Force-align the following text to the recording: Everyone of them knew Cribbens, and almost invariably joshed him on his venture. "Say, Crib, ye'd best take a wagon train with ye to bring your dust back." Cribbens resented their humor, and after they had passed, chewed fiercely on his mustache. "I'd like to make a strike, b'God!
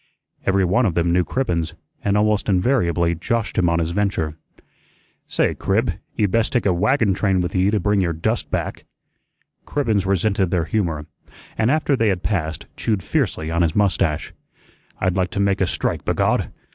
Everyone 0.47 0.87
of 0.87 0.95
them 0.95 1.13
knew 1.13 1.23
Cribbens, 1.23 1.75
and 2.03 2.17
almost 2.17 2.49
invariably 2.49 3.13
joshed 3.13 3.59
him 3.59 3.69
on 3.69 3.77
his 3.77 3.91
venture. 3.91 4.35
"Say, 5.27 5.53
Crib, 5.53 5.93
ye'd 6.15 6.31
best 6.31 6.53
take 6.53 6.65
a 6.65 6.73
wagon 6.73 7.13
train 7.13 7.39
with 7.39 7.53
ye 7.53 7.69
to 7.69 7.79
bring 7.79 8.01
your 8.01 8.11
dust 8.11 8.49
back." 8.49 8.85
Cribbens 9.67 10.07
resented 10.07 10.49
their 10.49 10.65
humor, 10.65 11.05
and 11.55 11.69
after 11.69 11.95
they 11.95 12.07
had 12.07 12.23
passed, 12.23 12.65
chewed 12.75 13.03
fiercely 13.03 13.51
on 13.51 13.61
his 13.61 13.75
mustache. 13.75 14.33
"I'd 14.99 15.15
like 15.15 15.29
to 15.29 15.39
make 15.39 15.61
a 15.61 15.67
strike, 15.67 16.03
b'God! 16.03 16.49